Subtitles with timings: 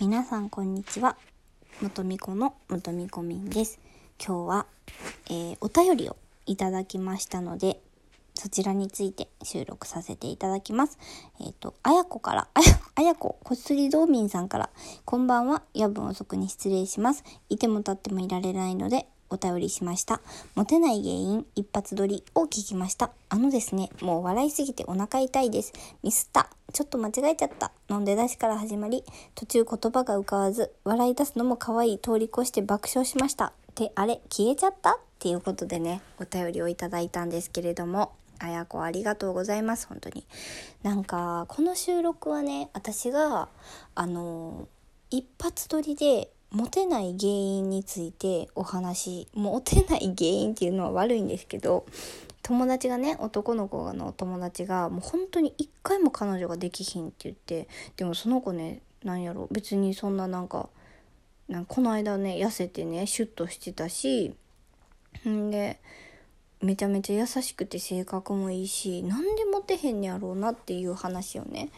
[0.00, 1.18] 皆さんこんにちは。
[1.82, 3.78] 元美子の元美子みんです。
[4.18, 4.66] 今日は、
[5.28, 6.16] えー、お便りを
[6.46, 7.82] いただきましたので
[8.34, 10.98] そちらについて収録させていただきます。
[11.38, 14.70] えっ、ー、とあやこからあや あやここっそり道民さんから
[15.04, 17.22] こんばんは夜分遅くに失礼します。
[17.50, 20.20] いても立ってもいられないのでお便りしました。
[20.54, 23.10] モテない原因一発撮りを聞きました。
[23.28, 25.72] あのですね、もう笑いすぎてお腹痛いです。
[26.02, 26.50] ミスった。
[26.72, 27.72] ちょっと間違えちゃった。
[27.88, 29.04] 飲んで出しから始まり、
[29.34, 33.52] 途中言葉が浮かばず、笑い出すのも可愛い通り越して爆笑しました。
[33.74, 34.96] で、あれ消えちゃった？
[34.96, 40.26] っていうことでね、お便りをいただいたんですけれども、あやこありがとうございます、本当に。
[40.82, 43.48] なんか、この収録はね、私が、
[43.94, 44.66] あの、
[45.10, 51.86] 一発撮りでモテない原因についてお話モテない原因っていうのは悪いんですけど
[52.42, 60.68] 友達がね男の子の友達がもう本当に一回も彼女ができひんって言ってでもその子ねなんやろ別にそんななんか
[61.48, 64.34] なんこの間ね痩せてねシュッとしてたし
[65.28, 65.78] んで
[66.62, 71.70] めちゃめちゃ優しくて性格もいいし何でモテへんねやろうなっていう話をね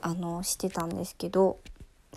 [0.00, 1.58] あのしてたんですけど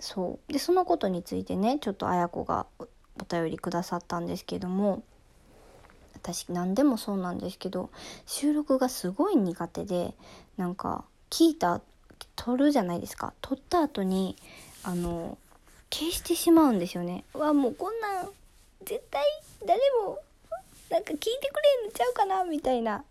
[0.04, 0.52] そう。
[0.52, 5.02] でそのことについてねちょっとあや子がお便りくださったんですけども
[6.14, 7.90] 私何でもそうなんですけど
[8.26, 10.14] 収録がすごい苦手で
[10.58, 11.80] なんか聞いた
[12.36, 13.32] 撮るじゃないですか。
[13.40, 14.36] 撮った後に
[14.82, 15.38] あの
[15.90, 17.24] 消してしまうんですよね。
[17.32, 18.28] うわもうこんなん
[18.84, 19.24] 絶対
[19.66, 20.18] 誰も
[20.90, 23.04] なんか聞いてくれんのちゃうかなみたいな。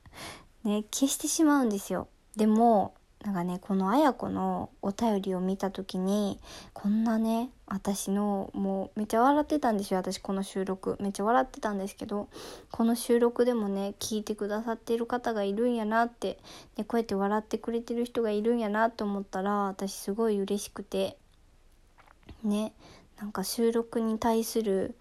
[0.64, 2.08] ね消してしまうんですよ。
[2.36, 6.40] でもなんかねこの綾子のお便りを見た時に
[6.74, 10.98] こんなね私のもうめっちゃ笑ってたんですよ私この収録。
[11.00, 12.28] めっちゃ笑ってたんですけど
[12.70, 16.38] この収録でもね聞いてくださってる方がいるんやなって、
[16.76, 21.18] でこうやって笑ってくれてる人がいるんやなと思ったら私すごい嬉しくて
[22.44, 22.74] ね
[23.20, 24.96] なんか収録に対する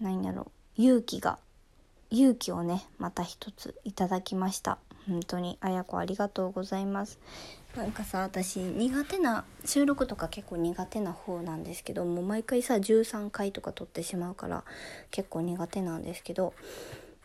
[0.00, 1.38] 何やろ勇気が
[2.10, 4.78] 勇気をねまた一ついただきました。
[5.08, 7.18] 本当にあやこありがとうございます。
[7.76, 14.62] なんかさ私苦手な収録とか結構苦手な方なんですけども毎回さ13回とか撮ってしまうから
[15.10, 16.52] 結構苦手なんですけど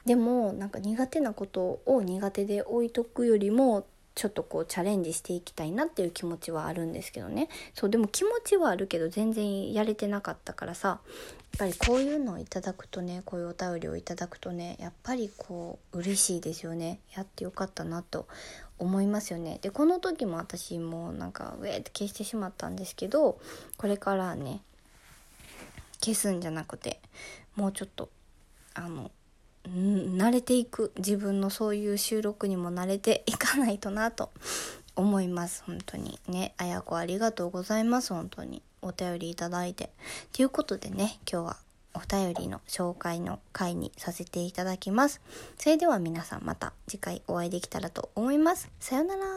[0.05, 3.85] でもなんか苦手なことを苦手で置いとくよりも
[4.17, 7.50] ちょっとこうチャレンジしていきたいなっていう気持ちはあるんですけどね。
[7.75, 11.00] そうでも気持ちはあるけど全然やれてなかったからさやっ
[11.59, 17.00] ぱりこういうのをいただくとねこういうお便りをいただくとねやっぱりこう嬉しいですよね。
[17.16, 18.27] やってよかったなと
[18.79, 19.59] 思いますよね。
[19.61, 23.39] でこの時も私もなんかウェーって消してしまったんですけど
[23.77, 24.61] これからね
[26.03, 27.01] 消すんじゃなくて
[27.56, 28.09] もうちょっと
[28.73, 29.11] あの
[29.67, 30.91] 慣れていく。
[30.97, 34.31] 自分のそういう収録にも慣れていかないとなと。
[34.97, 35.63] 思います。
[35.66, 36.53] 本当にね。
[36.57, 38.13] あやこありがとうございます。
[38.13, 38.61] 本当に。
[38.81, 39.91] お便りいただいて。
[40.33, 41.19] ということでね。
[41.31, 41.57] 今日は
[41.94, 45.22] お便りの紹介の回にさせていただきます。
[45.57, 48.69] それでは皆さんまた次回お会いできたらと思います。
[48.79, 49.36] さようなら。